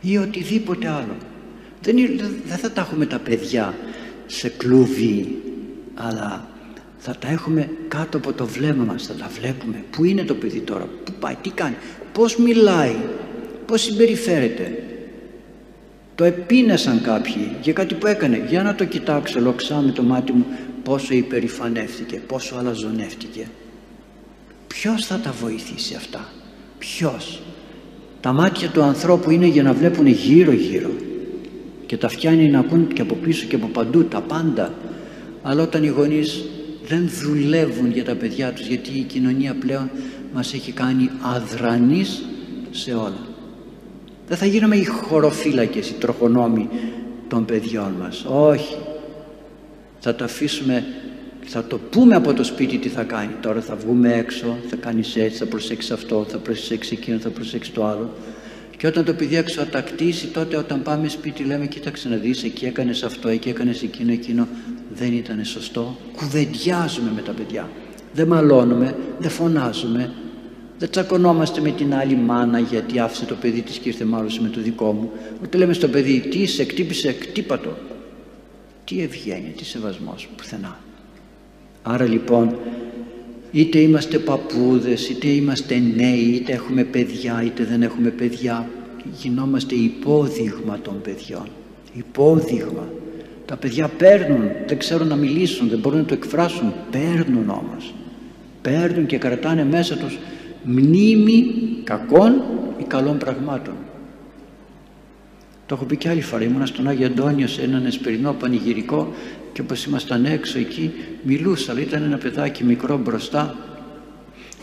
[0.00, 1.16] ή οτιδήποτε άλλο.
[1.82, 1.96] Δεν,
[2.46, 3.74] δεν θα τα έχουμε τα παιδιά
[4.26, 5.42] σε κλούβι,
[5.94, 6.48] αλλά
[6.98, 9.84] θα τα έχουμε κάτω από το βλέμμα μας, θα τα βλέπουμε.
[9.90, 11.76] Πού είναι το παιδί τώρα, πού πάει, τι κάνει,
[12.12, 12.96] πώς μιλάει,
[13.66, 14.82] πώς συμπεριφέρεται.
[16.14, 18.44] Το επίνεσαν κάποιοι για κάτι που έκανε.
[18.48, 20.46] Για να το κοιτάξω λοξά με το μάτι μου
[20.88, 23.48] πόσο υπερηφανεύτηκε, πόσο αλαζονεύτηκε.
[24.66, 26.32] Ποιος θα τα βοηθήσει αυτά,
[26.78, 27.42] ποιος;
[28.20, 30.90] Τα μάτια του ανθρώπου είναι για να βλέπουν γύρω γύρω
[31.86, 34.74] και τα φτιάνει να ακούν και από πίσω και από παντού τα πάντα.
[35.42, 36.44] Αλλά όταν οι γονείς
[36.86, 39.90] δεν δουλεύουν για τα παιδιά τους γιατί η κοινωνία πλέον
[40.34, 42.24] μας έχει κάνει αδρανείς
[42.70, 43.26] σε όλα.
[44.28, 46.68] Δεν θα γίνουμε οι χωροφύλακες, οι τροχονόμοι
[47.28, 48.24] των παιδιών μας.
[48.28, 48.76] Όχι.
[49.98, 50.84] Θα τα αφήσουμε
[51.50, 53.32] θα το πούμε από το σπίτι τι θα κάνει.
[53.40, 57.74] Τώρα θα βγούμε έξω, θα κάνεις έτσι, θα προσέξεις αυτό, θα προσέξεις εκείνο, θα προσέξεις
[57.74, 58.14] το άλλο.
[58.76, 63.02] Και όταν το παιδί αξιοτακτήσει, τότε όταν πάμε σπίτι λέμε κοίταξε να δεις εκεί έκανες
[63.02, 64.48] αυτό, εκεί έκανες εκείνο, εκείνο
[64.94, 65.96] δεν ήταν σωστό.
[66.16, 67.68] Κουβεντιάζουμε με τα παιδιά.
[68.12, 70.12] Δεν μαλώνουμε, δεν φωνάζουμε,
[70.78, 74.48] δεν τσακωνόμαστε με την άλλη μάνα γιατί άφησε το παιδί της και ήρθε μάλλον με
[74.48, 75.10] το δικό μου.
[75.42, 77.76] Ούτε λέμε στο παιδί τι είσαι, κτύπησε, κτύπατο.
[78.88, 80.78] Τι ευγένεια, τι σεβασμός, πουθενά.
[81.82, 82.56] Άρα λοιπόν
[83.50, 88.68] είτε είμαστε παππούδες, είτε είμαστε νέοι, είτε έχουμε παιδιά, είτε δεν έχουμε παιδιά,
[89.20, 91.48] γινόμαστε υπόδειγμα των παιδιών.
[91.92, 92.88] Υπόδειγμα.
[93.46, 97.94] Τα παιδιά παίρνουν, δεν ξέρουν να μιλήσουν, δεν μπορούν να το εκφράσουν, παίρνουν όμως.
[98.62, 100.18] Παίρνουν και κρατάνε μέσα τους
[100.64, 101.46] μνήμη
[101.84, 102.42] κακών
[102.78, 103.74] ή καλών πραγμάτων.
[105.68, 109.12] Το έχω πει και άλλη φορά, ήμουνα στον Άγιο Αντώνιος σε έναν εσπερινό πανηγυρικό
[109.52, 113.56] και όπως ήμασταν έξω εκεί μιλούσα αλλά ήταν ένα παιδάκι μικρό μπροστά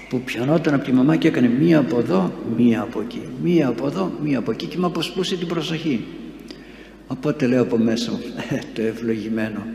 [0.09, 3.87] που πιανόταν από τη μαμά και έκανε μία από εδώ, μία από εκεί, μία από
[3.87, 6.05] εδώ, μία από εκεί και με αποσπούσε την προσοχή.
[7.07, 9.65] Οπότε λέω από μέσα μου, ε, το ευλογημένο,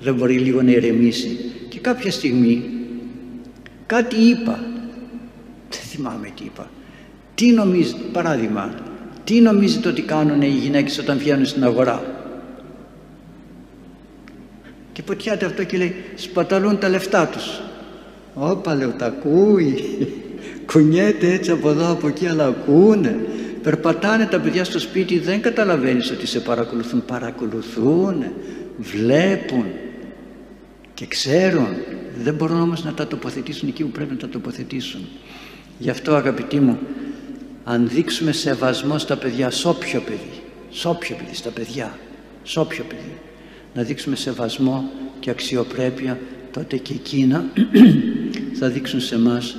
[0.00, 1.38] δεν μπορεί λίγο να ηρεμήσει.
[1.68, 2.64] Και κάποια στιγμή
[3.86, 4.58] κάτι είπα,
[5.70, 6.70] δεν θυμάμαι τι είπα.
[7.34, 8.74] Τι νομίζετε, παράδειγμα,
[9.24, 12.02] τι νομίζετε ότι κάνουν οι γυναίκες όταν βγαίνουν στην αγορά;
[14.92, 17.60] Και ποτιάται αυτό και λέει σπαταλούν τα λεφτά τους.
[18.34, 19.74] Όπα λέω τα ακούει.
[20.66, 23.16] Κουνιέται έτσι από εδώ από εκεί αλλά ακούνε.
[23.62, 27.04] Περπατάνε τα παιδιά στο σπίτι δεν καταλαβαίνεις ότι σε παρακολουθούν.
[27.04, 28.24] Παρακολουθούν,
[28.78, 29.64] βλέπουν
[30.94, 31.68] και ξέρουν.
[32.22, 35.08] Δεν μπορούν όμως να τα τοποθετήσουν εκεί που πρέπει να τα τοποθετήσουν.
[35.78, 36.78] Γι' αυτό αγαπητοί μου
[37.64, 41.98] αν δείξουμε σεβασμό στα παιδιά, σ' όποιο παιδί, σ' όποιο παιδί, στα παιδιά,
[42.42, 43.18] σ' όποιο παιδί,
[43.74, 46.18] να δείξουμε σεβασμό και αξιοπρέπεια
[46.50, 47.44] τότε και εκείνα
[48.58, 49.56] θα δείξουν σε μας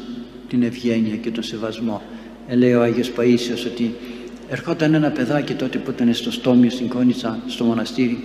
[0.47, 2.01] την ευγένεια και τον σεβασμό.
[2.47, 3.95] Ε, λέει ο Άγιος Παΐσιος ότι
[4.49, 8.23] ερχόταν ένα παιδάκι τότε που ήταν στο στόμιο στην Κόνιτσα, στο μοναστήρι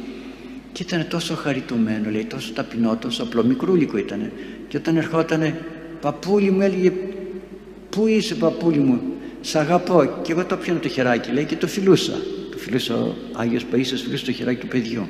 [0.72, 4.30] και ήταν τόσο χαριτωμένο, λέει, τόσο ταπεινό, τόσο απλό, μικρούλικο ήταν.
[4.68, 5.54] Και όταν ερχόταν,
[6.00, 6.92] παππούλι μου έλεγε,
[7.90, 9.00] πού είσαι παππούλι μου,
[9.40, 10.20] σ' αγαπώ.
[10.22, 12.16] Και εγώ το πιάνω το χεράκι, λέει, και το φιλούσα.
[12.51, 15.07] Το φιλούσα ο Άγιος Παΐσιος, φιλούσα το χεράκι του παιδιού.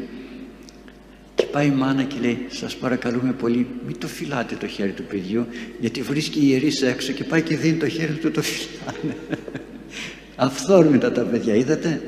[1.38, 5.02] Και πάει η μάνα και λέει σας παρακαλούμε πολύ μην το φυλάτε το χέρι του
[5.02, 5.46] παιδιού
[5.80, 9.16] γιατί βρίσκει η ιερής έξω και πάει και δίνει το χέρι του το φυλάνε.
[10.36, 12.02] Αυθόρμητα τα παιδιά είδατε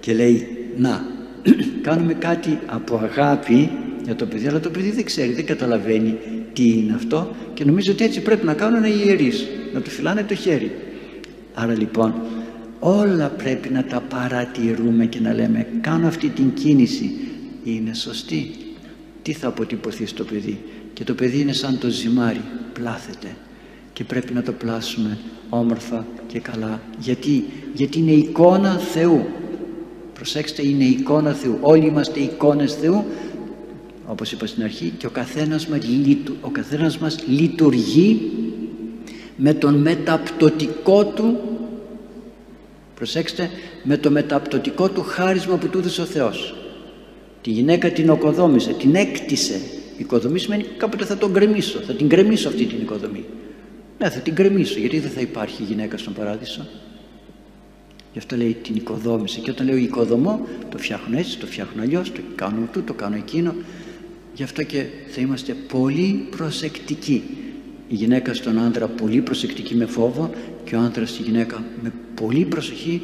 [0.00, 1.04] και λέει να
[1.86, 3.70] κάνουμε κάτι από αγάπη
[4.04, 6.18] για το παιδί αλλά το παιδί δεν ξέρει, δεν καταλαβαίνει
[6.52, 10.22] τι είναι αυτό και νομίζω ότι έτσι πρέπει να κάνουν οι ιερείς να του φυλάνε
[10.22, 10.70] το χέρι.
[11.58, 12.14] Άρα λοιπόν
[12.80, 17.10] όλα πρέπει να τα παρατηρούμε και να λέμε κάνω αυτή την κίνηση
[17.64, 18.50] είναι σωστή.
[19.22, 20.60] Τι θα αποτυπωθεί στο παιδί;
[20.92, 22.40] Και το παιδί είναι σαν το ζυμάρι
[22.72, 23.36] πλάθεται.
[23.92, 26.80] Και πρέπει να το πλάσουμε όμορφα και καλά.
[26.98, 29.26] Γιατί, γιατί είναι εικόνα Θεού.
[30.14, 31.58] Προσέξτε είναι εικόνα Θεού.
[31.60, 33.04] Όλοι είμαστε εικόνες Θεού
[34.06, 35.80] όπως είπα στην αρχή και ο καθένας μας,
[36.40, 38.30] ο καθένας μας λειτουργεί
[39.36, 41.38] με τον μεταπτωτικό του
[42.94, 43.50] προσέξτε
[43.82, 46.54] με το μεταπτωτικό του χάρισμα που του έδωσε ο Θεός.
[47.42, 49.60] Τη γυναίκα την οκοδόμησε, την έκτισε.
[49.96, 53.24] Οικοδομή σημαίνει κάποτε θα τον γκρεμίσω θα την γκρεμίσω αυτή την οικοδομή.
[53.98, 56.66] Ναι θα την γκρεμίσω γιατί δεν θα υπάρχει γυναίκα στον παράδεισο.
[58.12, 59.40] Γι' αυτό λέει την οικοδόμησε.
[59.40, 63.16] Και όταν λέω οικοδομώ το φτιάχνω έτσι, το φτιάχνω αλλιώς, το κάνω του, το κάνω
[63.16, 63.54] εκείνο.
[64.34, 67.22] Γι' αυτό και θα είμαστε πολύ προσεκτικοί
[67.88, 70.30] η γυναίκα στον άντρα πολύ προσεκτική με φόβο
[70.64, 73.02] και ο άντρας στη γυναίκα με πολύ προσοχή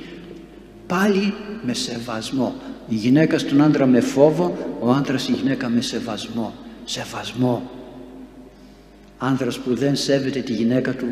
[0.86, 2.54] πάλι με σεβασμό.
[2.88, 6.54] Η γυναίκα στον άντρα με φόβο ο άντρας η γυναίκα με σεβασμό.
[6.84, 7.70] Σεβασμό.
[9.18, 11.06] Άνδρας που δεν σέβεται τη γυναίκα του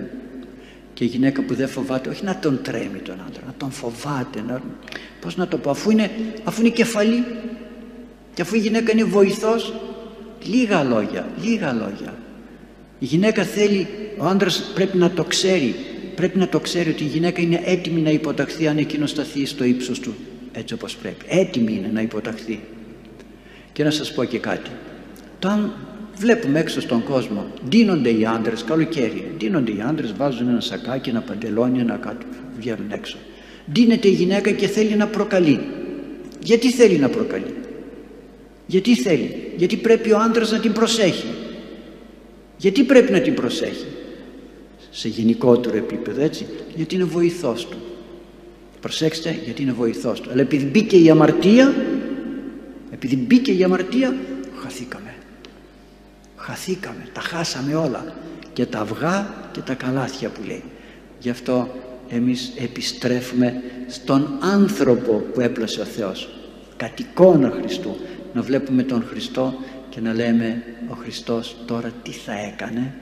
[0.94, 4.42] και η γυναίκα που δεν φοβάται όχι να τον τρέμει τον άντρα να τον φοβάται
[4.46, 4.60] να,
[5.20, 6.10] πώς να το πω αφού είναι,
[6.44, 7.24] αφού είναι κεφαλή
[8.34, 9.74] και αφού η γυναίκα είναι βοηθός
[10.42, 12.14] λίγα λόγια λίγα λόγια
[13.00, 13.86] η γυναίκα θέλει
[14.18, 15.74] ο άντρας πρέπει να το ξέρει
[16.20, 19.64] πρέπει να το ξέρει ότι η γυναίκα είναι έτοιμη να υποταχθεί αν εκείνο σταθεί στο
[19.64, 20.14] ύψος του
[20.52, 21.24] έτσι όπως πρέπει.
[21.28, 22.60] Έτοιμη είναι να υποταχθεί.
[23.72, 24.70] Και να σας πω και κάτι.
[25.36, 25.72] Όταν
[26.16, 31.20] βλέπουμε έξω στον κόσμο ντύνονται οι άντρες καλοκαίρι ντύνονται οι άντρες βάζουν ένα σακάκι, ένα
[31.20, 32.26] παντελόνι ένα κάτω
[32.58, 33.16] βγαίνουν έξω.
[33.72, 35.60] Ντύνεται η γυναίκα και θέλει να προκαλεί.
[36.42, 37.54] Γιατί θέλει να προκαλεί;
[38.66, 41.26] Γιατί θέλει; Γιατί πρέπει ο άντρας να την προσέχει
[42.60, 43.86] γιατί πρέπει να την προσέχει;
[44.90, 46.46] Σε γενικότερο επίπεδο έτσι.
[46.74, 47.76] Γιατί είναι βοηθός του.
[48.80, 50.30] Προσέξτε γιατί είναι βοηθός του.
[50.30, 51.74] Αλλά επειδή μπήκε η αμαρτία
[52.90, 54.16] επειδή μπήκε η αμαρτία
[54.62, 55.14] χαθήκαμε.
[56.36, 58.14] Χαθήκαμε τα χάσαμε όλα.
[58.52, 60.62] Και τα αυγά και τα καλάθια που λέει.
[61.18, 61.68] Γι' αυτό
[62.08, 66.28] εμείς επιστρέφουμε στον άνθρωπο που έπλασε ο Θεός.
[66.76, 67.96] Κατ' εικόνα Χριστού.
[68.34, 69.54] Να βλέπουμε τον Χριστό
[69.90, 72.94] και να λέμε ο Χριστός τώρα τι θα έκανε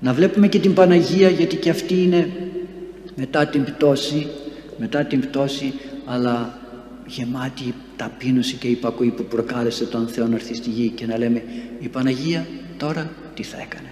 [0.00, 2.30] να βλέπουμε και την Παναγία γιατί και αυτή είναι
[3.14, 4.26] μετά την πτώση
[4.76, 5.72] μετά την πτώση
[6.06, 6.58] αλλά
[7.06, 11.42] γεμάτη ταπείνωση και υπακοή που προκάλεσε τον Θεό να έρθει στη γη και να λέμε
[11.80, 12.46] η Παναγία
[12.76, 13.90] τώρα τι θα έκανε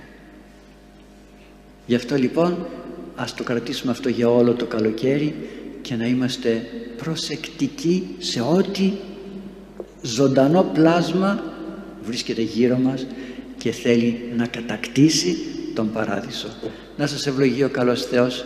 [1.87, 2.67] γι' αυτό λοιπόν
[3.17, 5.35] ας το κρατήσουμε αυτό για όλο το καλοκαίρι
[5.83, 8.93] και να είμαστε προσεκτικοί σε ό,τι
[10.05, 11.43] ζωντανό πλάσμα
[12.03, 13.07] βρίσκεται γύρω μας
[13.59, 15.37] και θέλει να κατακτήσει
[15.75, 16.49] τον Παράδεισο.
[16.97, 18.45] Να σας ευλογεί ο καλός Θεός,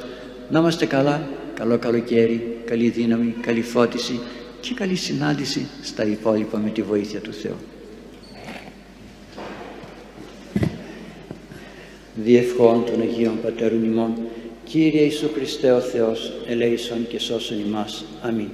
[0.51, 4.21] να είμαστε καλά, καλό καλοκαίρι, καλή δύναμη, καλή φώτιση
[4.61, 7.57] και καλή συνάντηση στα υπόλοιπα με τη βοήθεια του Θεού.
[12.15, 14.13] Διευχών των Αγίων Πατέρων ημών,
[14.65, 18.05] Κύριε Ιησού Χριστέ ο Θεός, ελέησον και σώσον ημάς.
[18.23, 18.49] Αμήν.